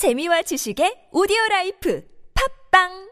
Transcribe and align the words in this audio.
재미와 0.00 0.40
지식의 0.48 1.12
오디오 1.12 1.36
라이프. 1.50 2.00
팝빵 2.32 3.09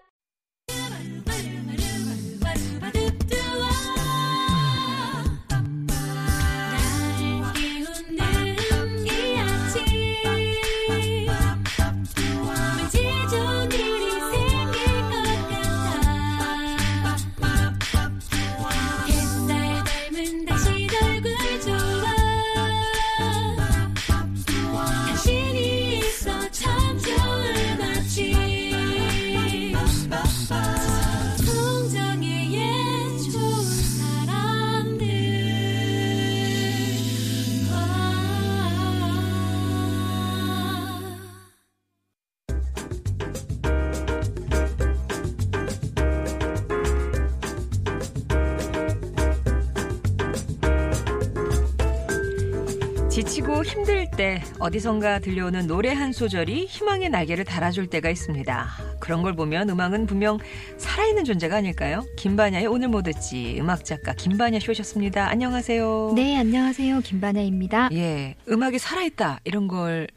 때 54.18 54.42
어디선가 54.58 55.20
들려오는 55.20 55.68
노래 55.68 55.92
한 55.92 56.12
소절이 56.12 56.66
희망의 56.66 57.08
날개를 57.10 57.44
달아줄 57.44 57.86
때가 57.86 58.10
있습니다. 58.10 58.66
그런 58.98 59.22
걸 59.22 59.36
보면 59.36 59.70
음악은 59.70 60.06
분명 60.06 60.38
살아있는 60.76 61.24
존재가 61.24 61.54
아닐까요? 61.54 62.04
김반야의 62.16 62.66
오늘 62.66 62.88
뭐 62.88 63.00
듣지 63.02 63.58
음악 63.60 63.84
작가 63.84 64.12
김반야 64.12 64.58
씨 64.58 64.72
오셨습니다. 64.72 65.30
안녕하세요. 65.30 66.14
네, 66.16 66.36
안녕하세요. 66.36 67.00
김반야입니다. 67.02 67.90
예, 67.92 68.34
음악이 68.48 68.80
살아있다 68.80 69.38
이런 69.44 69.68
걸 69.68 70.08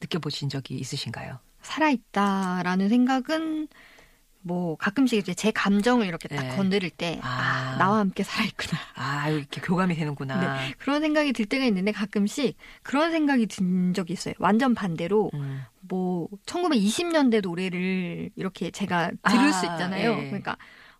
느껴보신 0.00 0.48
적이 0.48 0.74
있으신가요? 0.78 1.38
살아있다라는 1.62 2.88
생각은 2.88 3.68
뭐 4.46 4.76
가끔씩 4.76 5.18
이제 5.18 5.34
제 5.34 5.50
감정을 5.50 6.06
이렇게 6.06 6.28
딱 6.28 6.40
네. 6.40 6.56
건드릴 6.56 6.90
때, 6.90 7.18
아. 7.20 7.74
아, 7.74 7.78
나와 7.78 7.98
함께 7.98 8.22
살아있구나. 8.22 8.78
아 8.94 9.28
이렇게 9.28 9.60
교감이 9.60 9.96
되는구나. 9.96 10.40
네, 10.40 10.74
그런 10.78 11.00
생각이 11.00 11.32
들 11.32 11.46
때가 11.46 11.64
있는데 11.64 11.90
가끔씩 11.90 12.56
그런 12.84 13.10
생각이 13.10 13.46
든 13.46 13.92
적이 13.92 14.12
있어요. 14.12 14.34
완전 14.38 14.76
반대로 14.76 15.32
음. 15.34 15.64
뭐 15.80 16.28
1920년대 16.46 17.42
노래를 17.42 18.30
이렇게 18.36 18.70
제가 18.70 19.10
들을 19.28 19.48
아, 19.48 19.52
수 19.52 19.66
있잖아요. 19.66 20.12
예. 20.12 20.26
그러니까 20.26 20.56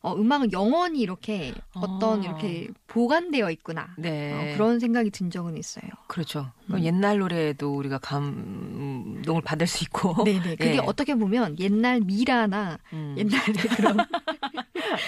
어, 0.06 0.14
음악은 0.14 0.52
영원히 0.52 1.00
이렇게 1.00 1.52
어떤 1.74 2.20
어. 2.20 2.22
이렇게 2.22 2.68
보관되어 2.86 3.50
있구나. 3.50 3.88
네. 3.98 4.52
어, 4.52 4.56
그런 4.56 4.78
생각이 4.78 5.10
든 5.10 5.30
적은 5.30 5.56
있어요. 5.56 5.88
그렇죠. 6.06 6.52
음. 6.70 6.80
옛날 6.84 7.18
노래에도 7.18 7.74
우리가 7.74 7.98
감동을 7.98 9.42
받을 9.42 9.66
수 9.66 9.82
있고. 9.82 10.14
네네. 10.24 10.56
그게 10.56 10.74
예. 10.74 10.78
어떻게 10.78 11.16
보면 11.16 11.58
옛날 11.58 12.00
미라나 12.00 12.78
음. 12.92 13.14
옛날에 13.18 13.52
그런 13.76 13.96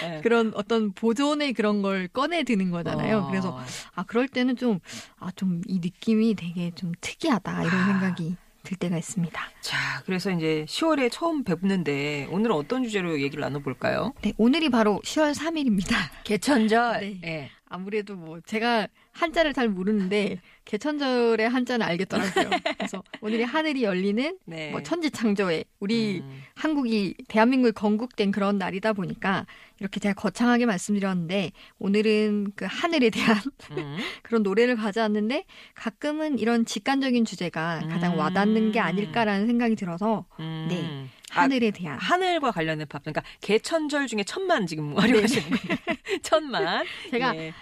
예. 0.03 0.19
그런 0.21 0.51
어떤 0.55 0.91
보존의 0.91 1.53
그런 1.53 1.81
걸 1.81 2.09
꺼내 2.09 2.43
드는 2.43 2.69
거잖아요. 2.69 3.19
어. 3.19 3.27
그래서 3.29 3.57
아 3.95 4.03
그럴 4.03 4.27
때는 4.27 4.57
좀 4.57 4.79
아 5.19 5.31
좀 5.35 5.61
이 5.67 5.79
느낌이 5.79 6.35
되게 6.35 6.71
좀 6.75 6.91
특이하다 6.99 7.63
이런 7.63 7.73
아. 7.73 7.85
생각이 7.85 8.35
들 8.69 8.77
때가 8.77 8.97
있습니다. 8.97 9.41
자, 9.61 10.03
그래서 10.05 10.29
이제 10.29 10.65
10월에 10.67 11.09
처음 11.11 11.43
뵙는데 11.43 12.27
오늘은 12.29 12.55
어떤 12.55 12.83
주제로 12.83 13.19
얘기를 13.19 13.41
나눠볼까요? 13.41 14.13
네, 14.21 14.33
오늘이 14.37 14.69
바로 14.69 15.01
10월 15.03 15.33
3일입니다. 15.33 15.95
개천절. 16.23 16.99
네. 17.21 17.21
예. 17.25 17.51
아무래도 17.69 18.15
뭐 18.15 18.39
제가 18.41 18.87
한자를 19.11 19.53
잘 19.53 19.69
모르는데 19.69 20.41
개천절의 20.65 21.47
한자는 21.47 21.85
알겠더라고요. 21.85 22.49
그래서 22.77 23.03
오늘이 23.21 23.43
하늘이 23.43 23.83
열리는 23.83 24.37
네. 24.45 24.71
뭐 24.71 24.81
천지창조에 24.81 25.65
우리 25.79 26.19
음. 26.19 26.41
한국이 26.55 27.15
대한민국이 27.27 27.73
건국된 27.73 28.31
그런 28.31 28.57
날이다 28.57 28.93
보니까 28.93 29.45
이렇게 29.79 29.99
제가 29.99 30.15
거창하게 30.15 30.65
말씀드렸는데 30.65 31.51
오늘은 31.77 32.53
그 32.55 32.65
하늘에 32.67 33.09
대한 33.11 33.37
음. 33.71 33.97
그런 34.23 34.41
노래를 34.41 34.75
가져왔는데 34.75 35.45
가끔은 35.75 36.39
이런 36.39 36.65
직관적인 36.65 37.23
주제가 37.25 37.87
가장 37.89 38.13
음. 38.13 38.19
와닿는 38.19 38.71
게 38.71 38.79
아닐까라는 38.79 39.45
생각이 39.45 39.75
들어서 39.75 40.25
음. 40.39 40.67
네. 40.69 41.07
아, 41.33 41.41
하늘에 41.41 41.71
대한 41.71 41.97
하늘과 41.99 42.51
관련된 42.51 42.87
밥. 42.87 43.03
그러니까 43.03 43.21
개천절 43.41 44.07
중에 44.07 44.23
천만 44.23 44.67
지금 44.67 44.97
활용하시는 44.97 45.43
거예요. 45.49 45.77
천만. 46.23 46.83
네. 46.83 47.09
제가 47.11 47.35
예. 47.35 47.53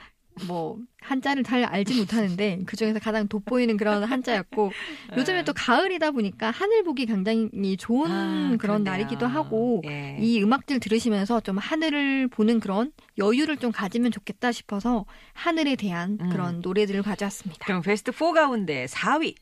뭐 0.46 0.78
한자를 1.02 1.44
잘 1.44 1.64
알지 1.64 1.96
못하는데 1.96 2.60
그 2.68 2.78
중에서 2.78 3.00
가장 3.00 3.28
돋보이는 3.28 3.76
그런 3.76 4.04
한자였고 4.04 4.72
요즘에 5.18 5.40
예. 5.40 5.44
또 5.44 5.52
가을이다 5.54 6.12
보니까 6.12 6.52
하늘 6.52 6.84
보기 6.84 7.08
굉장히 7.08 7.50
좋은 7.78 8.12
아, 8.12 8.46
그런 8.50 8.58
그러네요. 8.84 8.84
날이기도 8.84 9.26
하고 9.26 9.82
예. 9.88 10.16
이 10.20 10.42
음악들 10.44 10.80
들으시면서 10.80 11.40
좀 11.42 11.58
하늘을 11.58 12.28
보는 12.28 12.60
그런 12.60 12.92
여유를 13.18 13.58
좀 13.58 13.72
가지면 13.72 14.12
좋겠다 14.12 14.52
싶어서 14.52 15.06
하늘에 15.34 15.76
대한 15.76 16.20
음. 16.22 16.30
그런 16.30 16.62
노래들을 16.62 17.02
가져왔습니다. 17.02 17.66
그럼 17.66 17.82
베스트 17.82 18.12
4 18.12 18.34
가운데 18.34 18.86
4위. 18.86 19.34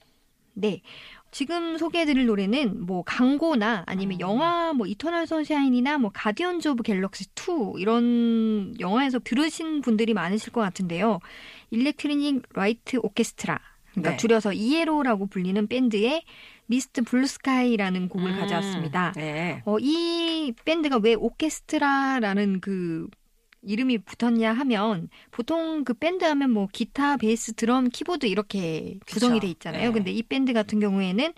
네. 0.53 0.81
지금 1.35 1.77
소개해드릴 1.77 2.27
노래는 2.27 2.85
뭐 2.85 3.03
광고나 3.05 3.83
아니면 3.87 4.15
음. 4.15 4.19
영화 4.21 4.71
뭐 4.71 4.87
이터널 4.87 5.27
선샤인이나 5.27 5.97
뭐 5.97 6.09
가디언즈 6.13 6.69
오브 6.69 6.83
갤럭시 6.83 7.25
2 7.35 7.73
이런 7.77 8.73
영화에서 8.79 9.19
들으신 9.19 9.81
분들이 9.81 10.13
많으실 10.13 10.53
것 10.53 10.61
같은데요. 10.61 11.19
Electric 11.71 12.43
Light 12.53 13.01
Orchestra 13.03 13.59
그러니까 13.91 14.11
네. 14.11 14.15
줄여서 14.17 14.53
ELO라고 14.53 15.27
불리는 15.27 15.67
밴드의 15.67 16.23
Mr. 16.67 17.01
Blue 17.01 17.34
Sky라는 17.34 18.07
곡을 18.07 18.31
음. 18.31 18.39
가져왔습니다. 18.39 19.11
네. 19.17 19.61
어, 19.65 19.75
이 19.81 20.53
밴드가 20.63 21.01
왜 21.03 21.15
오케스트라라는 21.15 22.61
그 22.61 23.09
이름이 23.65 23.99
붙었냐 23.99 24.53
하면 24.53 25.09
보통 25.31 25.83
그 25.83 25.93
밴드 25.93 26.23
하면 26.23 26.51
뭐 26.51 26.67
기타, 26.71 27.17
베이스, 27.17 27.53
드럼, 27.53 27.89
키보드 27.89 28.25
이렇게 28.25 28.97
구성이. 29.07 29.39
돼 29.39 29.47
있잖아요. 29.47 29.87
네. 29.89 29.91
근데 29.91 30.11
이 30.11 30.23
밴드 30.23 30.53
같은 30.53 30.79
경우에는 30.79 31.33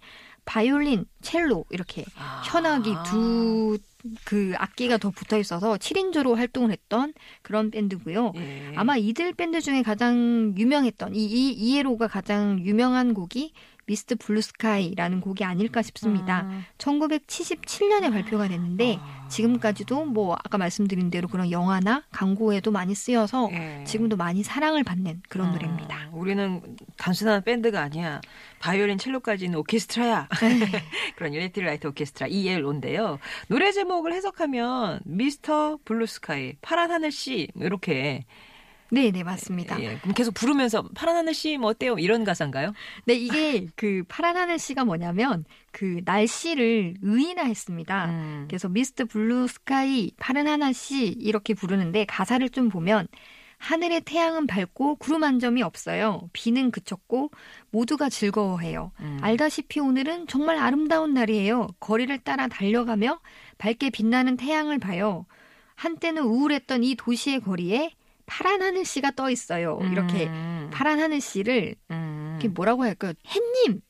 바이올린, 0.45 1.05
첼로 1.21 1.65
이렇게 1.69 2.05
아. 2.17 2.41
현악이 2.45 2.93
두 3.09 3.77
그 4.23 4.53
악기가 4.57 4.97
더 4.97 5.09
붙어 5.09 5.37
있어서 5.37 5.75
7인조로 5.75 6.35
활동을 6.35 6.71
했던 6.71 7.13
그런 7.41 7.71
밴드고요. 7.71 8.33
예. 8.35 8.73
아마 8.75 8.97
이들 8.97 9.33
밴드 9.33 9.61
중에 9.61 9.81
가장 9.81 10.53
유명했던 10.57 11.15
이, 11.15 11.25
이 11.25 11.51
ELO가 11.51 12.07
가장 12.07 12.59
유명한 12.63 13.13
곡이 13.13 13.53
Mr. 13.87 14.15
Blue 14.17 14.49
Sky라는 14.49 15.21
곡이 15.21 15.43
아닐까 15.43 15.81
싶습니다. 15.81 16.45
아. 16.45 16.61
1977년에 16.77 18.11
발표가 18.11 18.47
됐는데 18.47 18.99
아. 18.99 19.27
지금까지도 19.29 20.05
뭐 20.05 20.35
아까 20.35 20.57
말씀드린 20.57 21.09
대로 21.09 21.27
그런 21.27 21.49
영화나 21.51 22.03
광고에도 22.11 22.71
많이 22.71 22.93
쓰여서 22.93 23.49
예. 23.53 23.83
지금도 23.85 24.17
많이 24.17 24.43
사랑을 24.43 24.83
받는 24.83 25.23
그런 25.29 25.47
아, 25.47 25.51
노래입니다. 25.53 26.09
우리는 26.11 26.61
단순한 26.97 27.43
밴드가 27.43 27.81
아니야. 27.81 28.21
바이올린, 28.59 28.97
첼로까지는 28.97 29.57
오케스트라야. 29.59 30.27
그런 31.15 31.33
Electric 31.33 31.65
Light 31.65 31.87
Orchestra 31.87 32.27
ELO인데요. 32.27 33.19
노래 33.47 33.71
제목을 33.71 34.13
해석하면 34.13 34.99
Mr. 35.05 35.79
Blue 35.85 36.20
Sky, 36.20 36.55
파란 36.61 36.91
하늘 36.91 37.11
씨 37.11 37.47
이렇게 37.55 38.25
네, 38.89 39.11
네, 39.11 39.23
맞습니다. 39.23 39.81
예, 39.81 39.97
그럼 39.99 40.13
계속 40.13 40.33
부르면서 40.33 40.83
파란 40.95 41.15
하늘 41.17 41.33
씨 41.33 41.57
뭐 41.57 41.69
어때요? 41.71 41.95
이런 41.99 42.23
가사인가요? 42.23 42.73
네, 43.05 43.15
이게 43.15 43.67
그 43.75 44.03
파란 44.07 44.37
하늘 44.37 44.59
씨가 44.59 44.85
뭐냐면 44.85 45.43
그 45.71 46.01
날씨를 46.05 46.95
의인화했습니다. 47.01 48.05
음. 48.05 48.45
그래서 48.47 48.69
Mr. 48.69 49.05
Blue 49.05 49.47
Sky 49.47 50.11
파란 50.17 50.47
하늘 50.47 50.73
씨 50.73 51.07
이렇게 51.07 51.53
부르는데 51.53 52.05
가사를 52.05 52.47
좀 52.49 52.69
보면 52.69 53.07
하늘의 53.59 54.01
태양은 54.01 54.45
밝고 54.47 54.95
구름 54.97 55.23
한 55.23 55.39
점이 55.39 55.63
없어요. 55.63 56.29
비는 56.31 56.69
그쳤고 56.71 57.31
모두가 57.71 58.07
즐거워해요. 58.07 58.91
음. 58.99 59.17
알다시피 59.21 59.79
오늘은 59.79 60.27
정말 60.27 60.57
아름다운 60.59 61.13
날이에요. 61.13 61.67
거리를 61.79 62.15
따라 62.19 62.47
달려가며 62.47 63.19
밝게 63.57 63.89
빛나는 63.89 64.37
태양을 64.37 64.77
봐요. 64.77 65.25
한때는 65.75 66.23
우울했던 66.23 66.83
이 66.83 66.95
도시의 66.95 67.39
거리에 67.41 67.91
파란 68.27 68.61
하늘 68.61 68.85
씨가 68.85 69.11
떠 69.11 69.31
있어요. 69.31 69.79
이렇게 69.91 70.27
음. 70.27 70.69
파란 70.71 70.99
하늘 70.99 71.19
씨를 71.19 71.75
음. 71.89 72.27
이렇게 72.33 72.49
뭐라고 72.49 72.83
할까요? 72.83 73.13
햇님, 73.27 73.81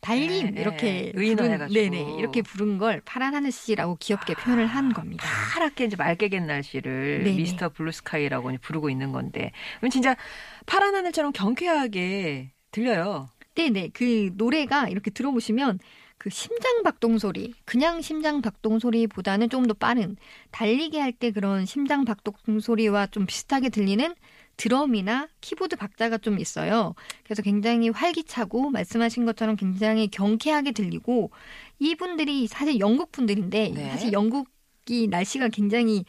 달님 0.00 0.46
네, 0.46 0.50
네. 0.52 0.60
이렇게 0.62 1.12
의인화해가지고. 1.14 1.68
부른 1.68 1.90
네네 1.90 2.18
이렇게 2.18 2.40
부른 2.40 2.78
걸 2.78 3.02
파란 3.04 3.34
하늘 3.34 3.52
씨라고 3.52 3.96
귀엽게 3.96 4.34
표현을 4.34 4.66
한 4.66 4.94
겁니다. 4.94 5.26
파랗게 5.52 5.84
이제 5.84 5.96
맑게 5.96 6.28
갠 6.28 6.46
날씨를 6.46 7.24
네네. 7.24 7.36
Mr. 7.36 7.68
Blue 7.70 8.01
Sky라고 8.01 8.56
부르고 8.62 8.88
있는 8.88 9.12
건데, 9.12 9.52
그럼 9.80 9.90
진짜 9.90 10.16
파란 10.64 10.94
하늘처럼 10.94 11.32
경쾌하게 11.32 12.52
들려요. 12.70 13.28
네네 13.56 13.90
그 13.92 14.30
노래가 14.36 14.88
이렇게 14.88 15.10
들어보시면 15.10 15.80
그 16.20 16.28
심장 16.28 16.82
박동 16.82 17.16
소리, 17.16 17.54
그냥 17.64 18.02
심장 18.02 18.42
박동 18.42 18.78
소리보다는 18.78 19.48
좀더 19.48 19.72
빠른 19.72 20.18
달리기 20.50 20.98
할 20.98 21.12
때 21.12 21.30
그런 21.30 21.64
심장 21.64 22.04
박동 22.04 22.60
소리와 22.60 23.06
좀 23.06 23.24
비슷하게 23.24 23.70
들리는 23.70 24.14
드럼이나 24.58 25.28
키보드 25.40 25.76
박자가 25.76 26.18
좀 26.18 26.38
있어요. 26.38 26.94
그래서 27.24 27.40
굉장히 27.40 27.88
활기차고 27.88 28.68
말씀하신 28.68 29.24
것처럼 29.24 29.56
굉장히 29.56 30.08
경쾌하게 30.08 30.72
들리고 30.72 31.30
이분들이 31.78 32.46
사실 32.48 32.78
영국 32.80 33.12
분들인데 33.12 33.72
네. 33.74 33.90
사실 33.90 34.12
영국이 34.12 35.08
날씨가 35.08 35.48
굉장히 35.48 36.04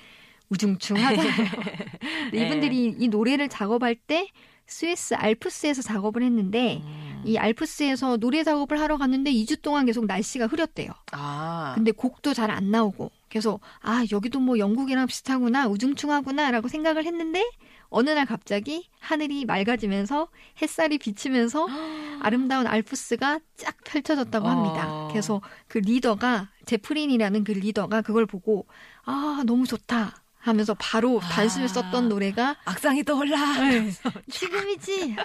우중충하잖아요. 0.50 1.24
근데 2.25 2.38
네. 2.38 2.46
이분들이 2.46 2.98
이 3.00 3.08
노래를 3.08 3.48
작업할 3.48 3.96
때 3.96 4.28
스위스 4.68 5.13
알프스에서 5.13 5.81
작업을 5.81 6.22
했는데 6.22 6.81
음. 6.84 7.00
이 7.25 7.38
알프스에서 7.38 8.18
노래 8.18 8.44
작업을 8.44 8.79
하러 8.79 8.97
갔는데 8.97 9.31
2주 9.31 9.62
동안 9.62 9.85
계속 9.85 10.06
날씨가 10.06 10.47
흐렸대요. 10.47 10.91
아. 11.12 11.73
근데 11.75 11.91
곡도 11.91 12.33
잘 12.33 12.51
안 12.51 12.69
나오고 12.71 13.12
그래서 13.29 13.59
아 13.81 14.03
여기도 14.12 14.39
뭐 14.39 14.57
영국이랑 14.59 15.06
비슷하구나 15.07 15.68
우중충하구나라고 15.68 16.68
생각을 16.68 17.06
했는데 17.06 17.44
어느 17.89 18.09
날 18.09 18.25
갑자기 18.25 18.89
하늘이 19.00 19.45
맑아지면서 19.45 20.27
햇살이 20.62 20.97
비치면서 20.97 21.68
아름다운 22.21 22.68
알프스가 22.68 23.39
쫙 23.57 23.77
펼쳐졌다고 23.85 24.47
합니다. 24.47 24.85
어. 24.89 25.07
그래서 25.12 25.41
그 25.67 25.77
리더가 25.79 26.50
제프 26.65 26.92
린이라는 26.92 27.44
그 27.44 27.51
리더가 27.51 28.01
그걸 28.01 28.25
보고 28.25 28.67
아 29.06 29.44
너무 29.45 29.65
좋다 29.65 30.20
하면서 30.41 30.75
바로 30.79 31.19
단숨에 31.19 31.65
아. 31.65 31.67
썼던 31.67 32.09
노래가 32.09 32.55
악상이 32.65 33.03
떠올라. 33.03 33.38
네. 33.59 33.91
지금이지 34.29 35.15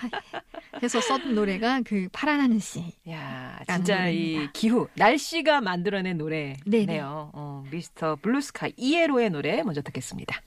해서 0.83 1.01
썼던 1.01 1.35
노래가 1.35 1.81
그 1.85 2.09
파란 2.13 2.41
하늘 2.41 2.61
씨. 2.61 2.93
야, 3.11 3.59
진짜 3.67 4.09
이 4.09 4.15
노래입니다. 4.15 4.53
기후, 4.53 4.89
날씨가 4.95 5.61
만들어낸 5.61 6.19
노래네요. 6.19 7.31
어, 7.33 7.65
Mr. 7.71 8.17
Blue 8.17 8.50
Sky 8.50 8.75
ELO의 8.77 9.31
노래 9.31 9.63
먼저 9.63 9.83
듣겠습니다. 9.83 10.41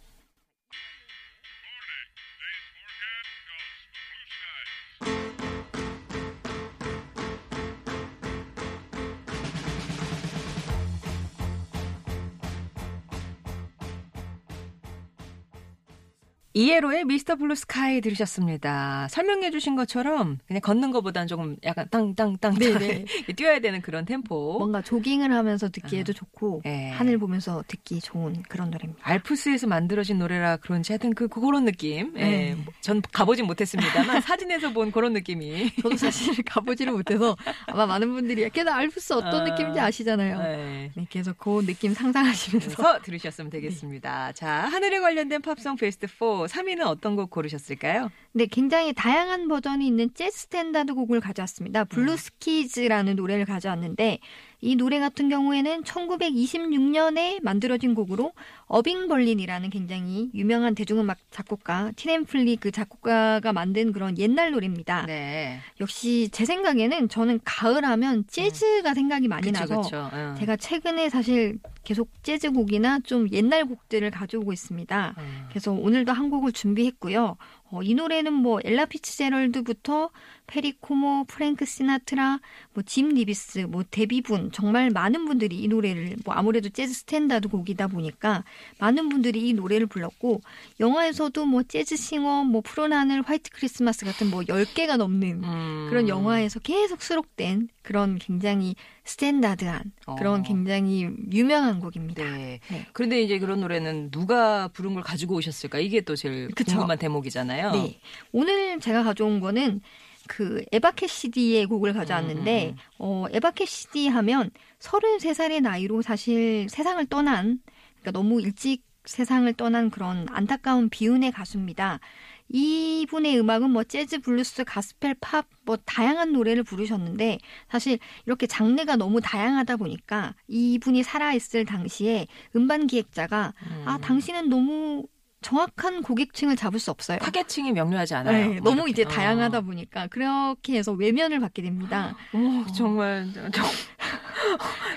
ELO의 16.54 17.06
Mr. 17.06 17.36
Blue 17.36 17.54
Sky 17.54 18.02
들으셨습니다. 18.02 19.08
설명해 19.12 19.52
주신 19.52 19.76
것처럼 19.76 20.40
그냥 20.48 20.62
걷는 20.62 20.92
것보다는 20.92 21.28
조금 21.28 21.58
약간 21.64 21.88
땅땅땅 21.92 22.56
네네. 22.56 23.06
뛰어야 23.36 23.60
되는 23.60 23.82
그런 23.82 24.06
템포. 24.06 24.58
뭔가 24.58 24.82
조깅을 24.82 25.32
하면서 25.32 25.70
듣기에도 25.70 26.12
좋고 26.12 26.62
네. 26.66 26.90
하늘 26.92 27.20
보면서 27.20 27.64
듣기 27.68 28.02
좋은 28.02 28.42
그런 28.50 28.72
노래입니다. 28.72 29.08
알프스에서 29.08 29.68
만들어진 29.68 30.18
노래라 30.18 30.58
그런지 30.58 30.92
하여튼 30.92 31.14
그 31.14 31.28
그런 31.28 31.66
느낌. 31.66 32.14
예, 32.18 32.22
네. 32.22 32.56
뭐 32.56 32.80
전 32.80 33.04
가보진 33.12 33.46
못했습니다만 33.46 34.22
사진에서 34.22 34.74
본 34.74 34.92
그런 34.92 35.14
느낌이. 35.14 35.72
저도 35.82 35.98
사실 35.98 36.34
가보지를 36.44 36.94
못해서 36.94 37.38
아마 37.68 37.86
많은 37.86 38.12
분들이 38.12 38.50
걔나 38.50 38.76
알프스 38.76 39.14
어떤 39.14 39.42
아, 39.42 39.44
느낌인지 39.44 39.80
아시잖아요. 39.80 40.40
네. 40.40 40.92
네, 40.96 41.08
그래서 41.12 41.32
그 41.34 41.64
느낌 41.64 41.94
상상하시면서 41.94 43.02
들으셨으면 43.04 43.52
되겠습니다. 43.52 44.32
자, 44.32 44.50
하늘에 44.50 45.00
관련된 45.00 45.42
팝송 45.44 45.76
베스트 45.76 46.08
4 46.08 46.40
3위는 46.50 46.86
어떤 46.86 47.16
곡 47.16 47.30
고르셨을까요? 47.30 48.12
네, 48.34 48.46
굉장히 48.46 48.94
다양한 48.94 49.48
버전이 49.48 49.86
있는 49.86 50.14
재즈 50.14 50.38
스탠다드 50.38 50.94
곡을 50.94 51.20
가져왔습니다. 51.20 51.84
Blue 51.86 52.20
Skies라는 52.20 53.16
노래를 53.16 53.46
가져왔는데 53.46 54.20
이 54.62 54.76
노래 54.76 55.00
같은 55.00 55.30
경우에는 55.30 55.84
1926년에 55.84 57.42
만들어진 57.42 57.96
곡으로 57.96 58.34
어빙 58.66 59.08
벌린이라는 59.08 59.70
굉장히 59.70 60.30
유명한 60.34 60.76
대중음악 60.76 61.18
작곡가 61.32 61.92
Tin 61.96 62.12
Pan 62.12 62.29
Alley 62.29 62.58
그 62.58 62.72
작곡가가 62.72 63.54
만든 63.54 63.94
그런 63.94 64.18
옛날 64.18 64.52
노래입니다. 64.52 65.06
네. 65.06 65.60
역시 65.80 66.30
제 66.32 66.44
생각에는 66.46 67.08
저는 67.08 67.40
가을 67.46 67.86
하면 67.86 68.26
재즈가 68.28 68.94
생각이 68.94 69.28
많이 69.28 69.52
그쵸, 69.52 69.60
나서 69.60 69.82
그쵸. 69.82 70.10
응. 70.14 70.36
제가 70.38 70.58
최근에 70.58 71.10
사실 71.10 71.58
계속 71.86 72.10
재즈 72.24 72.52
곡이나 72.52 73.00
좀 73.00 73.30
옛날 73.32 73.66
곡들을 73.66 74.12
가져오고 74.12 74.52
있습니다. 74.52 75.16
음. 75.18 75.46
그래서 75.50 75.72
오늘도 75.72 76.12
한 76.12 76.29
곡을 76.30 76.52
준비했고요. 76.52 77.38
어, 77.72 77.84
이 77.84 77.94
노래는 77.94 78.34
뭐 78.34 78.60
엘라 78.64 78.86
피츠제럴드부터 78.86 80.10
페리 80.50 80.74
코모, 80.80 81.26
프랭크 81.28 81.66
시나트라, 81.66 82.40
뭐 82.74 82.84
짐 82.84 83.10
리브스, 83.10 83.60
뭐 83.60 83.84
데비 83.90 84.25
분 84.25 84.52
정말 84.52 84.90
많은 84.90 85.26
분들이 85.26 85.62
이 85.62 85.68
노래를 85.68 86.16
뭐 86.26 86.34
아무래도 86.34 86.70
재즈 86.70 86.92
스탠다드 86.92 87.50
곡이다 87.50 87.88
보니까 87.88 88.44
많은 88.80 89.10
분들이 89.10 89.48
이 89.48 89.54
노래를 89.54 89.86
불렀고 89.86 90.42
영화에서도 90.80 91.46
뭐 91.46 91.62
재즈 91.62 91.96
싱어, 91.96 92.44
뭐 92.46 92.62
푸른 92.62 92.94
하늘, 92.94 93.22
화이트 93.22 93.52
크리스마스 93.52 94.06
같은 94.06 94.32
뭐 94.32 94.42
10개가 94.42 94.98
넘는 94.98 95.44
음. 95.44 95.88
그런 95.90 96.10
영화에서 96.10 96.60
계속 96.60 97.04
수록된 97.04 97.70
그런 97.84 98.18
굉장히 98.18 98.76
스탠다드한 99.06 99.92
그런 100.18 100.40
어. 100.40 100.44
굉장히 100.44 101.10
유명한 101.32 101.80
곡입니다. 101.80 102.24
네. 102.24 102.60
네. 102.70 102.88
그런데 102.94 103.22
이제 103.22 103.40
그런 103.40 103.60
노래는 103.62 104.12
누가 104.12 104.68
부른 104.70 104.94
걸 104.94 105.04
가지고 105.04 105.36
오셨을까? 105.36 105.80
이게 105.80 106.02
또 106.02 106.16
제일 106.16 106.50
그쵸. 106.56 106.72
궁금한 106.72 106.98
대목이잖아요. 106.98 107.72
네. 107.72 108.00
오늘 108.32 108.80
제가 108.80 109.04
가져온 109.04 109.40
거는 109.40 109.82
그 110.30 110.64
에바 110.72 110.92
캐시디의 110.92 111.66
곡을 111.66 111.92
가져왔는데 111.92 112.68
음, 112.68 112.70
음, 112.70 112.76
어 113.00 113.26
에바 113.32 113.52
캐시디 113.52 114.08
하면 114.10 114.52
33살의 114.78 115.62
나이로 115.62 116.04
사실 116.04 116.68
세상을 116.70 117.04
떠난 117.08 117.60
그러니까 118.00 118.12
너무 118.12 118.40
일찍 118.40 118.84
세상을 119.06 119.52
떠난 119.54 119.90
그런 119.90 120.28
안타까운 120.30 120.90
비운의 120.90 121.32
가수입니다. 121.32 122.00
이분의 122.48 123.40
음악은 123.40 123.72
뭐 123.72 123.84
재즈, 123.84 124.20
블루스, 124.20 124.66
가스펠, 124.66 125.16
팝, 125.20 125.48
뭐 125.66 125.78
다양한 125.78 126.32
노래를 126.32 126.62
부르셨는데 126.62 127.40
사실 127.68 127.98
이렇게 128.28 128.46
장르가 128.46 128.98
너무 128.98 129.22
다양하다 129.22 129.78
보니까 129.78 130.36
이분이 130.48 131.02
살아있을 131.02 131.66
당시에 131.66 132.28
음반 132.56 132.86
기획자가 132.86 133.54
음. 133.64 133.84
아 133.86 133.98
당신은 133.98 134.50
너무 134.50 135.08
정확한 135.42 136.02
고객층을 136.04 136.56
잡을 136.56 136.80
수 136.80 136.92
없어요. 136.92 137.18
타겟층이 137.20 137.72
명료하지 137.72 138.14
않아요. 138.16 138.48
네, 138.50 138.60
너무 138.60 138.78
이렇게. 138.88 138.92
이제 138.92 139.04
다양하다 139.06 139.60
어. 139.60 139.62
보니까 139.62 140.08
그렇게 140.08 140.78
해서 140.78 140.92
외면을 140.92 141.40
받게 141.40 141.62
됩니다. 141.62 142.16
어머, 142.34 142.66
정말 142.74 143.30
저- 143.34 143.50
저- 143.50 143.64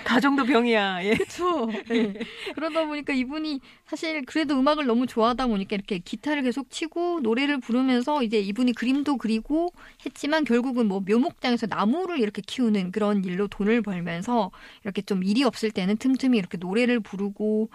다 0.05 0.19
정도 0.21 0.44
병이야. 0.44 1.05
예. 1.05 1.15
그렇죠. 1.15 1.69
그러다 2.55 2.87
보니까 2.87 3.13
이분이 3.13 3.61
사실 3.87 4.25
그래도 4.25 4.58
음악을 4.58 4.87
너무 4.87 5.06
좋아하다 5.06 5.46
보니까 5.46 5.75
이렇게 5.77 5.99
기타를 5.99 6.43
계속 6.43 6.70
치고 6.70 7.20
노래를 7.22 7.58
부르면서 7.61 8.22
이제 8.22 8.39
이분이 8.41 8.72
그림도 8.72 9.17
그리고 9.19 9.72
했지만 10.05 10.44
결국은 10.44 10.87
뭐 10.87 11.01
묘목장에서 11.06 11.67
나무를 11.67 12.19
이렇게 12.20 12.43
키우는 12.44 12.93
그런 12.93 13.25
일로 13.25 13.46
돈을 13.49 13.82
벌면서 13.82 14.51
이렇게 14.84 15.03
좀 15.03 15.22
일이 15.25 15.44
없을 15.44 15.70
때는 15.70 15.96
틈틈이 15.99 16.37
이렇게 16.39 16.56
노래를 16.58 17.01
부르고 17.01 17.70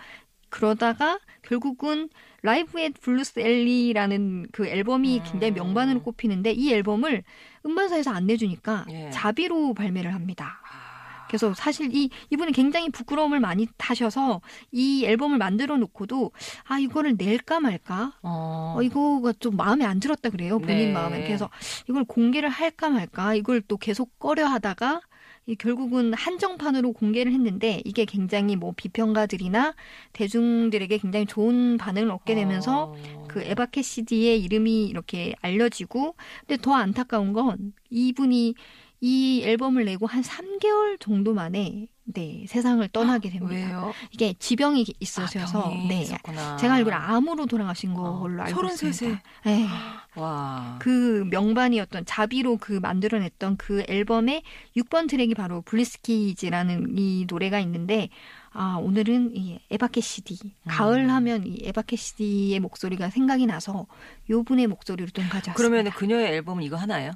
그러다가 0.50 1.20
결국은 1.42 2.10
Live 2.42 2.80
at 2.80 2.94
Blues 3.02 3.40
Alley라는 3.40 4.48
그 4.52 4.68
앨범이 4.68 5.22
굉장히 5.26 5.52
명반으로 5.52 6.02
꼽히는데 6.02 6.52
이 6.52 6.74
앨범을 6.74 7.24
음반사에서 7.66 8.12
안 8.12 8.28
내주니까 8.28 8.86
예. 8.90 9.10
자비로 9.12 9.74
발매를 9.74 10.14
합니다. 10.14 10.62
아, 10.70 11.28
그래서 11.28 11.54
사실 11.54 11.94
이 11.94 12.10
이분이 12.30 12.54
굉장히 12.54 12.90
부끄러움을 12.90 13.40
많이 13.40 13.68
타셔서 13.78 14.42
이 14.72 15.06
앨범을 15.06 15.38
만들어 15.38 15.78
놓고도 15.78 16.32
아 16.66 16.80
이거를 16.80 17.16
낼까 17.18 17.60
말까 17.60 18.14
어. 18.22 18.76
어, 18.78 18.82
이거가 18.82 19.34
좀 19.40 19.58
마음에 19.58 19.86
안 19.86 20.00
들었다 20.00 20.30
그래요 20.30 20.60
본인 20.60 20.78
네. 20.78 20.92
마음에 20.94 21.24
그래서 21.24 21.50
이걸 21.90 22.04
공개를 22.06 22.50
할까 22.50 22.90
말까 22.90 23.36
이걸 23.36 23.62
또 23.62 23.78
계속 23.78 24.18
꺼려하다가 24.20 25.02
이 25.02 25.08
결국은 25.56 26.14
한정판으로 26.14 26.92
공개를 26.94 27.32
했는데 27.32 27.82
이게 27.86 28.06
굉장히 28.06 28.56
뭐 28.56 28.74
비평가들이나 28.76 29.76
대중들에게 30.14 30.98
굉장히 30.98 31.26
좋은 31.26 31.78
반응을 31.78 32.12
얻게 32.12 32.36
되면서 32.36 32.96
어. 32.98 33.26
그 33.30 33.42
에바 33.42 33.68
캐시디의 33.68 34.42
이름이 34.44 34.86
이렇게 34.86 35.36
알려지고 35.42 36.16
근데 36.46 36.62
더 36.62 36.74
안타까운 36.74 37.34
건 37.34 37.74
이분이 37.90 38.56
이 39.00 39.42
앨범을 39.44 39.86
내고 39.86 40.08
한 40.08 40.24
3개월 40.24 41.00
정도 41.00 41.34
만에 41.34 41.88
네 42.10 42.46
세상을 42.48 42.88
떠나게 42.90 43.30
됩니다. 43.30 43.54
왜요? 43.54 43.94
이게 44.12 44.34
지병이 44.40 44.86
아, 44.88 44.94
있으셔서 45.00 45.64
병이 45.64 45.88
네 45.88 46.02
있었구나. 46.02 46.56
제가 46.58 46.76
알기로 46.76 46.96
암으로 46.96 47.46
돌아가신 47.48 47.92
어, 47.98 48.20
걸로 48.20 48.42
알고 48.44 48.62
33 48.62 48.78
세. 48.78 48.88
있습니다. 48.88 49.24
네. 49.46 49.68
와. 50.16 50.78
그 50.80 51.28
명반이었던 51.30 52.06
자비로 52.06 52.58
그 52.58 52.74
만들어냈던 52.74 53.58
그 53.58 53.84
앨범의 53.88 54.42
6번 54.78 55.10
트랙이 55.10 55.36
바로 55.36 55.62
Blue 55.62 55.98
Skies라는 55.98 56.98
이 56.98 57.26
노래가 57.30 57.60
있는데 57.60 58.10
아 58.52 58.78
오늘은 58.82 59.36
이 59.36 59.60
에바 59.70 59.88
캐시디 59.88 60.40
음. 60.44 60.52
가을 60.68 61.12
하면 61.12 61.46
이 61.46 61.60
에바 61.66 61.84
캐시디의 61.84 62.60
목소리가 62.62 63.10
생각이 63.10 63.46
나서 63.46 63.86
요 64.30 64.44
분의 64.44 64.68
목소리로 64.68 65.10
좀 65.10 65.26
가져왔습니다. 65.26 65.54
그러면 65.56 65.92
그녀의 65.92 66.28
앨범은 66.36 66.64
이거 66.64 66.78
하나예요? 66.78 67.12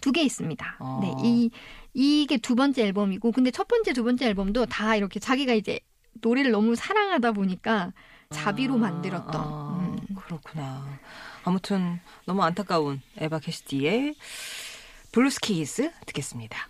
두 0.00 0.12
개 0.12 0.22
있습니다. 0.22 0.76
어. 0.80 1.00
네, 1.02 1.14
이 1.26 1.50
이게 1.94 2.36
두 2.36 2.54
번째 2.54 2.84
앨범이고 2.86 3.32
근데 3.32 3.50
첫 3.50 3.68
번째 3.68 3.92
두 3.92 4.04
번째 4.04 4.26
앨범도 4.26 4.66
다 4.66 4.96
이렇게 4.96 5.18
자기가 5.20 5.52
이제 5.54 5.80
노래를 6.20 6.50
너무 6.50 6.74
사랑하다 6.74 7.32
보니까 7.32 7.92
자비로 8.30 8.74
아, 8.74 8.78
만들었던 8.78 9.34
아, 9.34 9.78
음. 9.80 10.16
그렇구나. 10.16 10.98
아무튼 11.44 12.00
너무 12.24 12.42
안타까운 12.42 13.00
에바 13.18 13.38
캐시디의 13.38 14.14
블루스키즈 15.12 15.92
듣겠습니다. 16.06 16.68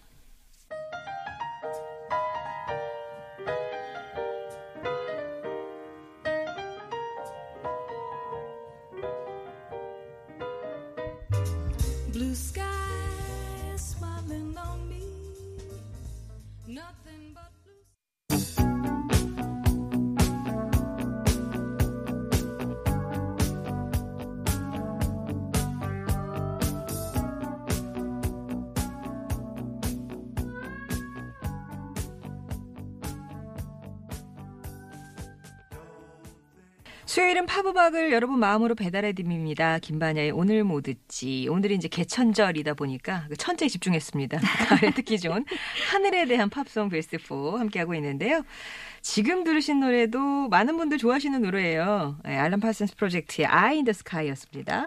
수요일은 37.06 37.46
팝음악을 37.46 38.12
여러분 38.12 38.40
마음으로 38.40 38.75
배달해 38.75 39.12
드립니다. 39.12 39.78
김반야의 39.78 40.32
오늘 40.32 40.64
뭐 40.64 40.80
듣지. 40.80 41.46
오늘이 41.48 41.76
이제 41.76 41.86
개천절이다 41.86 42.75
보니까 42.75 43.26
그 43.28 43.36
천재에 43.36 43.68
집중했습니다. 43.68 44.40
가을에 44.68 44.90
듣기 44.90 45.20
좋은 45.20 45.44
하늘에 45.88 46.26
대한 46.26 46.50
팝송 46.50 46.88
베스트 46.88 47.16
4 47.18 47.60
함께하고 47.60 47.94
있는데요. 47.94 48.42
지금 49.02 49.44
들으신 49.44 49.78
노래도 49.78 50.18
많은 50.48 50.76
분들 50.76 50.98
좋아하시는 50.98 51.40
노래예요. 51.40 52.18
네, 52.25 52.36
알람 52.36 52.58
파슨스 52.58 52.96
프로젝트의 52.96 53.46
in 53.46 53.84
the 53.84 53.90
Sky였습니다. 53.90 54.86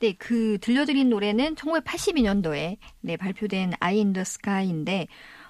네, 0.00 0.12
그 0.18 0.58
들려드린 0.60 1.08
노래는 1.08 1.54
1982년도에 1.54 2.76
네, 3.00 3.16
발표된 3.16 3.72
I 3.80 3.96
in 3.96 4.12
the 4.12 4.20
Sky인데 4.20 5.06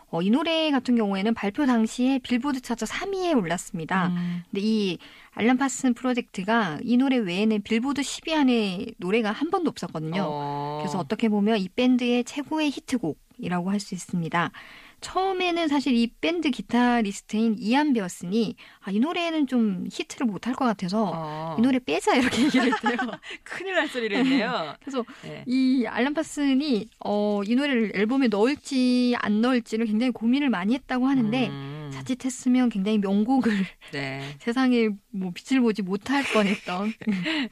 어, 0.08 0.22
이 0.22 0.30
노래 0.30 0.70
같은 0.70 0.94
경우에는 0.96 1.34
발표 1.34 1.66
당시에 1.66 2.20
빌보드 2.20 2.60
차트 2.60 2.84
3위에 2.84 3.36
올랐습니다. 3.36 4.08
음. 4.08 4.42
근데 4.50 4.60
이 4.64 4.98
알란 5.32 5.58
파슨 5.58 5.94
프로젝트가 5.94 6.78
이 6.82 6.96
노래 6.96 7.16
외에는 7.16 7.62
빌보드 7.62 8.02
10위 8.02 8.32
안에 8.34 8.86
노래가 8.98 9.32
한 9.32 9.50
번도 9.50 9.68
없었거든요. 9.70 10.22
어. 10.24 10.78
그래서 10.80 10.98
어떻게 10.98 11.28
보면 11.28 11.58
이 11.58 11.68
밴드의 11.68 12.24
최고의 12.24 12.70
히트곡이라고 12.70 13.70
할 13.70 13.80
수 13.80 13.94
있습니다. 13.94 14.50
처음에는 15.00 15.68
사실 15.68 15.94
이 15.94 16.12
밴드 16.20 16.50
기타리스트인 16.50 17.56
이안 17.58 17.92
베어슨이 17.92 18.56
아, 18.80 18.90
이 18.90 18.98
노래는 18.98 19.46
좀 19.46 19.86
히트를 19.90 20.26
못할 20.26 20.54
것 20.54 20.64
같아서 20.64 21.12
어. 21.14 21.56
이 21.58 21.62
노래 21.62 21.78
빼자 21.78 22.16
이렇게 22.16 22.44
얘기를 22.44 22.72
했대요. 22.72 22.96
큰일 23.44 23.74
날 23.74 23.88
소리를 23.88 24.16
했네요. 24.16 24.74
그래서 24.80 25.04
네. 25.22 25.44
이 25.46 25.84
알란 25.86 26.14
파슨이 26.14 26.88
어, 27.04 27.40
이 27.44 27.54
노래를 27.54 27.92
앨범에 27.94 28.28
넣을지 28.28 29.14
안 29.18 29.40
넣을지를 29.40 29.86
굉장히 29.86 30.12
고민을 30.12 30.50
많이 30.50 30.74
했다고 30.74 31.06
하는데 31.06 31.48
음. 31.48 31.90
자칫했으면 31.92 32.68
굉장히 32.68 32.98
명곡을 32.98 33.52
네. 33.92 34.34
세상에 34.38 34.88
뭐 35.10 35.32
빛을 35.34 35.60
보지 35.60 35.82
못할 35.82 36.22
뻔했던 36.32 36.92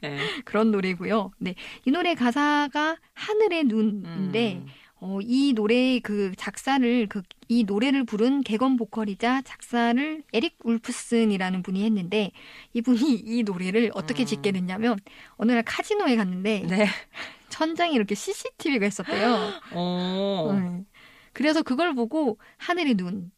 네. 0.01 0.19
그런 0.45 0.71
노래고요. 0.71 1.31
네, 1.39 1.55
이 1.85 1.91
노래 1.91 2.15
가사가 2.15 2.97
하늘의 3.13 3.65
눈인데 3.65 4.53
음. 4.55 4.67
어, 5.05 5.19
이 5.21 5.53
노래 5.53 5.99
그 5.99 6.33
작사를 6.35 7.07
그 7.07 7.21
이 7.47 7.63
노래를 7.63 8.05
부른 8.05 8.41
개건 8.41 8.75
보컬이자 8.75 9.41
작사를 9.43 10.23
에릭 10.33 10.57
울프슨이라는 10.63 11.61
분이 11.61 11.83
했는데 11.83 12.31
이분이 12.73 12.97
이 13.23 13.43
노래를 13.43 13.91
어떻게 13.93 14.23
음. 14.23 14.25
짓게 14.25 14.51
됐냐면 14.51 14.97
어느 15.37 15.51
날 15.51 15.63
카지노에 15.63 16.15
갔는데 16.15 16.65
네. 16.67 16.87
천장에 17.49 17.93
이렇게 17.93 18.15
CCTV가 18.15 18.87
있었대요. 18.87 19.51
어. 19.73 20.59
네. 20.59 20.83
그래서 21.33 21.61
그걸 21.61 21.93
보고 21.93 22.39
하늘의 22.57 22.95
눈. 22.95 23.31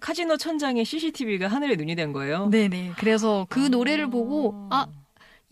카지노 0.00 0.36
천장에 0.36 0.82
CCTV가 0.82 1.46
하늘의 1.46 1.76
눈이 1.76 1.94
된 1.94 2.12
거예요. 2.12 2.48
네네. 2.48 2.94
그래서 2.98 3.46
그 3.48 3.60
노래를 3.60 4.06
어. 4.06 4.10
보고 4.10 4.68
아 4.70 4.86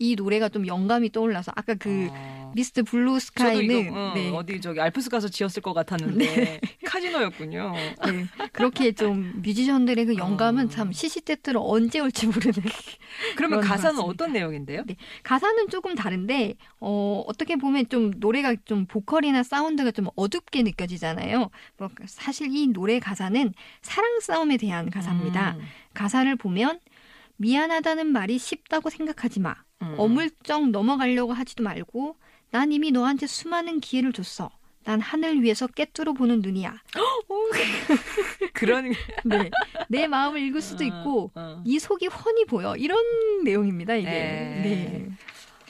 이 0.01 0.15
노래가 0.15 0.49
좀 0.49 0.65
영감이 0.65 1.11
떠올라서 1.11 1.51
아까 1.55 1.75
그 1.75 2.07
어. 2.09 2.40
Mr. 2.53 2.83
Blue 2.83 3.19
Sky는 3.19 3.79
이거 3.87 4.09
어, 4.11 4.13
네. 4.13 4.29
어디 4.31 4.61
저기 4.61 4.79
알프스 4.79 5.09
가서 5.09 5.27
지었을 5.27 5.61
것 5.61 5.73
같았는데 5.73 6.59
카지노였군요. 6.85 7.73
네. 8.05 8.25
그렇게 8.51 8.91
좀 8.91 9.33
뮤지션들의 9.41 10.05
그 10.05 10.15
영감은 10.15 10.65
어. 10.65 10.69
참 10.69 10.91
시시때때로 10.91 11.67
언제 11.69 11.99
올지 11.99 12.27
모르는. 12.27 12.53
그러면 13.35 13.61
가사는. 13.61 13.99
어떤 14.01 14.33
내용인데요? 14.33 14.83
네. 14.85 14.95
가사는 15.23 15.69
조금 15.69 15.95
다른데 15.95 16.55
어 16.79 17.23
어떻게 17.27 17.55
보면 17.55 17.87
좀 17.89 18.11
노래가 18.17 18.55
좀 18.65 18.85
보컬이나 18.85 19.43
사운드가 19.43 19.91
좀 19.91 20.07
어둡게 20.15 20.63
느껴지잖아요. 20.63 21.49
뭐 21.77 21.89
사실 22.05 22.55
이 22.55 22.67
노래 22.67 22.99
가사는 22.99 23.53
사랑 23.81 24.19
싸움에 24.19 24.57
대한 24.57 24.89
가사입니다. 24.89 25.55
음. 25.57 25.61
가사를 25.93 26.35
보면 26.35 26.79
미안하다는 27.37 28.07
말이 28.07 28.37
쉽다고 28.37 28.89
생각하지 28.89 29.39
마. 29.39 29.55
음. 29.81 29.95
어물쩍 29.97 30.69
넘어가려고 30.69 31.33
하지도 31.33 31.63
말고 31.63 32.15
난 32.51 32.71
이미 32.71 32.91
너한테 32.91 33.27
수많은 33.27 33.79
기회를 33.79 34.11
줬어. 34.13 34.49
난 34.83 34.99
하늘 34.99 35.41
위에서 35.41 35.67
깨뚫어 35.67 36.13
보는 36.13 36.41
눈이야. 36.41 36.75
그런 38.53 38.91
네. 39.23 39.49
내 39.87 40.07
마음을 40.07 40.41
읽을 40.41 40.61
수도 40.61 40.83
어, 40.83 40.87
있고 40.87 41.31
어. 41.35 41.63
네 41.65 41.79
속이 41.79 42.07
훤히 42.07 42.45
보여. 42.45 42.75
이런 42.75 42.99
내용입니다, 43.43 43.95
이게. 43.95 44.09
네. 44.09 44.61
네. 44.63 45.09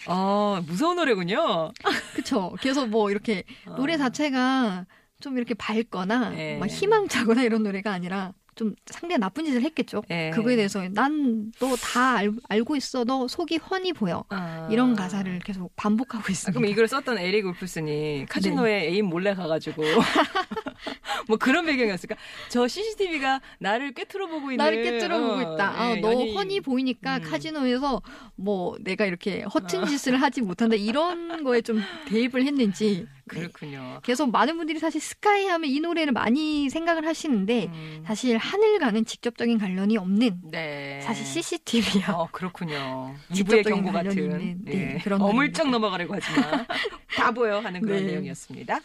어, 0.08 0.62
무서운 0.66 0.96
노래군요. 0.96 1.72
그쵸. 2.16 2.56
그래서 2.62 2.88
뭐 2.88 3.12
이렇게 3.12 3.44
어. 3.68 3.76
노래 3.76 3.98
자체가 3.98 4.86
좀 5.20 5.38
이렇게 5.38 5.54
밝거나 5.54 6.30
네. 6.30 6.58
막 6.58 6.68
희망차거나 6.68 7.44
이런 7.44 7.62
노래가 7.64 7.92
아니라 7.92 8.34
좀 8.56 8.76
상대가 8.86 9.18
나쁜 9.18 9.46
짓을 9.46 9.62
했겠죠. 9.62 10.04
네. 10.10 10.30
그거에 10.32 10.56
대해서 10.56 10.82
난 10.90 11.52
너 11.60 11.76
다 11.82 12.18
알고 12.50 12.76
있어. 12.76 13.04
너 13.06 13.28
속이 13.28 13.58
훤히 13.58 13.94
보여. 13.94 14.24
아. 14.30 14.68
이런 14.72 14.96
가사를 14.96 15.40
계속 15.40 15.76
반복하고 15.76 16.24
아, 16.28 16.32
있습니다. 16.32 16.60
그럼 16.60 16.70
이걸 16.72 16.88
썼던 16.88 17.18
에릭 17.18 17.46
울프슨이 17.46 18.26
카지노에 18.30 18.88
애인 18.90 19.06
몰래 19.06 19.34
가가지고 19.34 19.82
뭐 21.28 21.38
그런 21.38 21.66
배경이었을까? 21.66 22.16
저 22.50 22.68
CCTV가 22.68 23.42
나를 23.60 23.94
꿰뚫어 23.94 24.28
보고 24.28 24.52
있는 24.52 24.58
나를 24.58 24.84
꿰뚫어 24.84 25.20
보고 25.20 25.34
어, 25.34 25.42
있다. 25.56 25.82
아, 25.82 25.92
예, 25.96 26.02
너 26.02 26.12
연예인. 26.14 26.38
훤히 26.38 26.60
보이니까 26.62 27.18
음. 27.18 27.22
카지노에서 27.24 28.02
뭐 28.36 28.76
내가 28.82 29.06
이렇게 29.06 29.42
허튼 29.44 29.86
짓을 29.86 30.22
하지 30.22 30.42
못한다. 30.42 30.76
이런 30.76 31.44
거에 31.44 31.62
좀 31.62 31.82
대입을 32.08 32.44
했는지. 32.46 33.08
네. 33.26 33.40
그렇군요. 33.40 34.00
그래서 34.04 34.26
많은 34.28 34.58
분들이 34.58 34.80
사실 34.80 35.02
스카이 35.02 35.48
하면 35.48 35.70
이 35.70 35.80
노래를 35.80 36.14
많이 36.14 36.70
생각을 36.70 37.06
하시는데 37.06 37.66
음. 37.68 38.04
사실 38.06 38.38
하늘과는 38.38 39.06
직접적인 39.06 39.58
관련이 39.58 39.98
없는 39.98 40.42
네. 40.52 41.02
사실 41.02 41.26
CCTV야. 41.26 42.12
어, 42.14 42.30
그렇군요. 42.32 43.16
2부의 43.32 43.68
경고 43.68 43.92
같은 43.92 44.12
있는, 44.12 44.58
네, 44.66 44.96
예. 44.96 45.00
그런 45.04 45.22
어물쩍 45.22 45.68
노래입니다. 45.68 45.70
넘어가려고 45.70 46.16
하지 46.16 46.32
마. 46.40 46.66
다 47.16 47.32
보여 47.32 47.60
하는 47.60 47.82
그런 47.82 48.06
네. 48.06 48.12
내용이었습니다. 48.12 48.80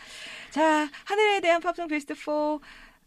자, 0.51 0.89
하늘에 1.05 1.41
대한 1.41 1.61
팝송 1.61 1.89
베스트 1.89 2.15
4 2.15 2.59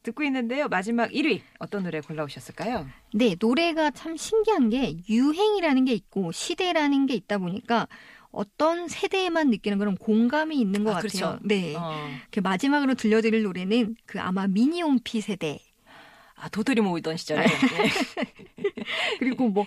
듣고 0.03 0.23
있는데요. 0.23 0.67
마지막 0.69 1.11
1위 1.11 1.41
어떤 1.59 1.83
노래 1.83 1.99
골라오셨을까요? 1.99 2.87
네, 3.13 3.35
노래가 3.39 3.91
참 3.91 4.15
신기한 4.15 4.69
게 4.69 4.95
유행이라는 5.09 5.85
게 5.85 5.93
있고 5.93 6.31
시대라는 6.31 7.05
게 7.05 7.15
있다 7.15 7.37
보니까 7.37 7.87
어떤 8.31 8.87
세대에만 8.87 9.49
느끼는 9.49 9.79
그런 9.79 9.97
공감이 9.97 10.59
있는 10.59 10.83
것 10.83 10.91
아, 10.91 10.93
같아요. 10.95 11.09
그렇죠. 11.09 11.39
네. 11.41 11.75
어. 11.75 12.09
그 12.31 12.39
마지막으로 12.39 12.93
들려드릴 12.93 13.43
노래는 13.43 13.95
그 14.05 14.19
아마 14.19 14.47
미니홈피 14.47 15.21
세대 15.21 15.59
아, 16.35 16.47
도토리 16.47 16.81
모이던 16.81 17.17
시절에. 17.17 17.45
네. 17.45 17.53
예. 17.53 18.63
그리고 19.19 19.49
뭐 19.49 19.65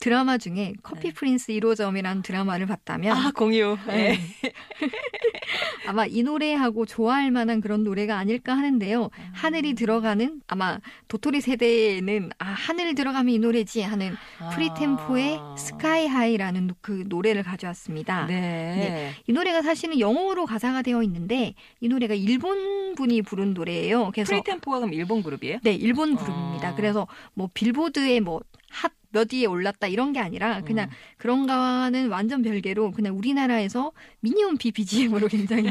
드라마 0.00 0.38
중에 0.38 0.74
커피 0.82 1.12
프린스 1.12 1.52
1호점이라는 1.52 2.22
드라마를 2.22 2.66
봤다면 2.66 3.14
네. 3.14 3.20
아, 3.20 3.30
공유. 3.32 3.76
네. 3.86 4.18
예. 4.44 4.52
아마 5.88 6.06
이 6.06 6.22
노래하고 6.22 6.86
좋아할 6.86 7.30
만한 7.30 7.60
그런 7.60 7.82
노래가 7.82 8.16
아닐까 8.18 8.56
하는데요. 8.56 9.04
음. 9.04 9.30
하늘이 9.32 9.74
들어가는 9.74 10.40
아마 10.46 10.78
도토리 11.08 11.40
세대에는 11.40 12.30
아 12.38 12.44
하늘 12.44 12.94
들어가면 12.94 13.34
이 13.34 13.38
노래지 13.38 13.82
하는 13.82 14.14
프리템포의 14.54 15.38
아. 15.40 15.56
Sky 15.56 16.06
High라는 16.06 16.70
그 16.80 17.04
노래를 17.08 17.42
가져왔습니다. 17.42 18.26
네. 18.26 19.12
이 19.26 19.32
노래가 19.32 19.62
사실은 19.62 19.98
영어로 19.98 20.46
가사가 20.46 20.82
되어 20.82 21.02
있는데 21.02 21.54
이 21.80 21.88
노래가 21.88 22.14
일본 22.14 22.94
분이 22.94 23.22
부른 23.22 23.54
노래예요. 23.54 24.10
그래서 24.12 24.30
프리템포가 24.30 24.78
그럼 24.80 24.92
일본 24.92 25.22
그룹이에요? 25.22 25.58
네, 25.62 25.74
일본 25.74 26.14
그룹입니다. 26.14 26.72
어. 26.72 26.74
그래서 26.76 27.06
뭐 27.34 27.48
빌보드의 27.52 28.20
뭐핫 28.20 28.97
몇 29.10 29.32
위에 29.32 29.46
올랐다 29.46 29.86
이런 29.86 30.12
게 30.12 30.20
아니라 30.20 30.60
그냥 30.62 30.88
음. 30.88 30.94
그런 31.16 31.46
거와는 31.46 32.08
완전 32.08 32.42
별개로 32.42 32.92
그냥 32.92 33.16
우리나라에서 33.16 33.92
미니홈피 34.20 34.72
BGM으로 34.72 35.28
굉장히 35.28 35.70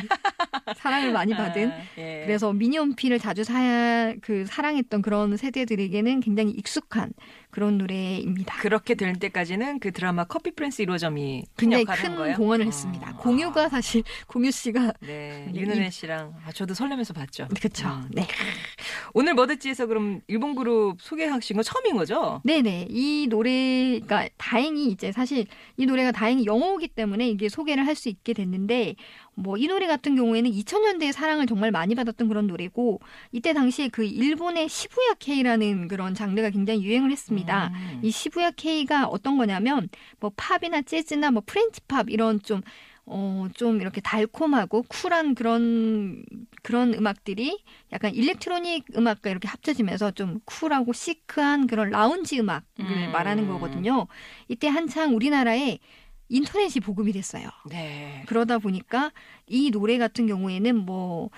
사랑을 0.76 1.12
많이 1.12 1.34
받은 1.34 1.72
아, 1.72 1.82
예. 1.98 2.24
그래서 2.26 2.52
미니홈피를 2.54 3.20
자주 3.20 3.44
사, 3.44 4.14
그 4.22 4.46
사랑했던 4.46 5.02
그런 5.02 5.38
세대들에게는 5.38 6.22
굉장히 6.22 6.52
익숙한 6.52 7.12
그런 7.58 7.80
노래입니다. 7.80 8.56
그렇게 8.62 8.94
될 8.94 9.14
때까지는 9.16 9.80
그 9.80 9.92
드라마 9.92 10.26
커피 10.26 10.52
프린스 10.52 10.84
1호점이 10.86 11.44
굉장히 11.58 11.86
큰 11.86 12.16
거예요? 12.16 12.36
공헌을 12.38 12.66
어. 12.66 12.68
했습니다. 12.68 13.14
공유가 13.14 13.68
사실 13.68 14.04
공유 14.28 14.52
씨가 14.52 14.94
네, 15.00 15.50
네, 15.52 15.60
윤은혜 15.60 15.88
이- 15.88 15.90
씨랑 15.90 16.36
아, 16.46 16.52
저도 16.52 16.76
설레면서 16.76 17.16
봤죠. 17.16 17.48
음. 17.50 18.10
네. 18.12 18.28
오늘 19.16 19.34
머드지에서 19.34 19.88
그럼 19.88 20.22
일본 20.28 20.54
그룹 20.54 21.02
소개하신 21.02 21.56
건 21.56 21.64
처음인 21.64 21.96
거죠? 21.98 22.42
네네. 22.46 22.90
이 22.92 23.26
노래가 23.28 24.30
다행히 24.38 24.90
이제 24.92 25.12
사실 25.12 25.48
이 25.78 25.88
노래가 25.88 26.12
다행히 26.12 26.46
영어이기 26.46 26.90
때문에 26.90 27.28
이게 27.28 27.50
소개를 27.50 27.88
할 27.88 27.98
수 27.98 28.08
있게 28.10 28.34
됐는데 28.34 28.94
뭐 29.38 29.58
이 29.58 29.68
노래 29.68 29.88
같은 29.88 30.16
경우에는 30.16 30.50
2000년대에 30.52 31.12
사랑을 31.12 31.46
정말 31.46 31.72
많이 31.72 31.96
받았던 31.96 32.28
그런 32.28 32.48
노래고 32.48 33.00
이때 33.32 33.54
당시에 33.54 33.90
그 33.90 34.04
일본의 34.04 34.70
시부야계라는 34.70 35.88
그런 35.88 36.14
장르가 36.14 36.50
굉장히 36.50 36.84
유행을 36.84 37.12
했습니다. 37.12 37.72
음. 37.74 38.00
이 38.04 38.12
시부야계가 38.12 39.08
어떤 39.08 39.38
거냐면 39.38 39.90
뭐 40.20 40.32
팝이나 40.36 40.82
재즈나 40.84 41.32
뭐 41.32 41.44
프렌치 41.46 41.82
팝 41.82 42.10
이런 42.10 42.42
좀 42.42 42.62
어, 43.10 43.48
좀 43.54 43.80
이렇게 43.80 44.02
달콤하고 44.02 44.84
쿨한 44.90 45.34
그런, 45.34 46.26
그런 46.62 46.94
음악들이 46.94 47.58
약간 47.94 48.14
일렉트로닉 48.14 48.98
음악과 48.98 49.30
이렇게 49.30 49.48
합쳐지면서 49.48 50.12
좀 50.12 50.42
쿨하고 50.44 50.92
시크한 50.92 51.68
그런 51.68 51.90
라운지 51.90 52.38
음악을 52.38 52.64
음. 52.82 53.10
말하는 53.14 53.48
거거든요. 53.48 54.08
이때 54.50 54.68
한창 54.68 55.16
우리나라에 55.16 55.80
인터넷이 56.30 56.82
보급이 56.82 57.12
됐어요. 57.12 57.50
네. 57.70 58.24
그러다 58.28 58.58
보니까 58.60 59.12
이 59.48 59.72
노래 59.72 59.98
같은 59.98 60.28
경우에는 60.28 60.76
뭐 60.76 61.30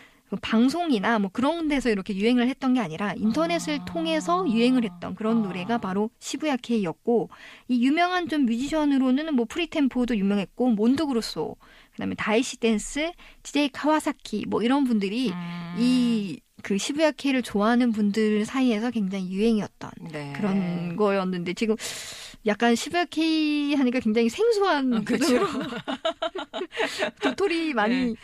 방송이나 0.42 1.20
뭐 1.20 1.30
그런 1.32 1.68
데서 1.68 1.90
이렇게 1.90 2.16
유행을 2.16 2.48
했던 2.48 2.74
게 2.74 2.80
아니라 2.80 3.14
인터넷을 3.16 3.80
아. 3.82 3.86
통해서 3.86 4.46
유행을 4.48 4.84
했던 4.84 5.16
그런 5.16 5.40
아. 5.40 5.48
노래가 5.48 5.78
바로 5.80 6.10
시부야계였고 6.20 7.30
이 7.68 7.84
유명한 7.86 8.28
좀 8.28 8.46
뮤지션으로는 8.46 9.34
뭐 9.36 9.46
프리템포도 9.46 10.18
유명했고 10.18 10.70
몬도그로소 10.72 11.56
그다음에 11.92 12.16
다이시 12.16 12.58
댄스, 12.58 13.12
DJ 13.44 13.70
카와사키 13.70 14.46
뭐 14.48 14.62
이런 14.62 14.84
분들이 14.84 15.32
음. 15.32 15.76
이그 15.78 16.78
시부야계를 16.78 17.42
좋아하는 17.42 17.92
분들 17.92 18.46
사이에서 18.46 18.92
굉장히 18.92 19.32
유행이었던 19.32 19.92
네. 20.12 20.34
그런 20.36 20.96
거였는데 20.96 21.54
지금 21.54 21.76
약간 22.46 22.76
시부야계 22.76 23.76
하니까 23.76 24.00
굉장히 24.00 24.30
생소한 24.30 24.94
어, 24.94 25.02
그렇죠. 25.06 25.40
그런 25.48 25.70
도토리 27.22 27.74
많이 27.74 27.96
네. 28.06 28.16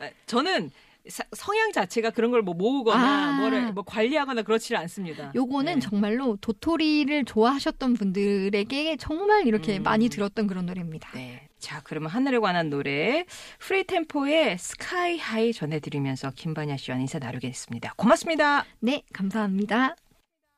아, 0.00 0.10
저는 0.26 0.70
사- 1.08 1.24
성향 1.32 1.70
자체가 1.72 2.10
그런 2.10 2.30
걸 2.30 2.42
뭐 2.42 2.54
모으거나 2.54 3.28
아. 3.28 3.32
뭐를 3.40 3.72
뭐 3.72 3.84
관리하거나 3.84 4.42
그렇지는 4.42 4.80
않습니다. 4.82 5.32
요거는 5.34 5.74
네. 5.74 5.80
정말로 5.80 6.36
도토리를 6.40 7.24
좋아하셨던 7.24 7.94
분들에게 7.94 8.96
정말 8.96 9.46
이렇게 9.46 9.78
음. 9.78 9.82
많이 9.82 10.08
들었던 10.08 10.46
그런 10.46 10.66
노래입니다. 10.66 11.10
네. 11.14 11.48
자, 11.58 11.80
그러면 11.84 12.10
하늘에 12.10 12.38
관한 12.38 12.68
노래 12.70 13.24
프리템포의 13.58 14.58
Sky 14.58 15.18
High 15.18 15.52
전해 15.52 15.80
드리면서 15.80 16.30
김반야 16.34 16.76
씨와 16.76 16.98
인사 16.98 17.18
나누겠습니다. 17.18 17.94
고맙습니다. 17.96 18.64
네, 18.80 19.02
감사합니다. 19.12 19.96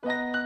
내 0.02 0.45